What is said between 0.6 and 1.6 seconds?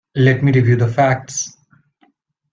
the facts.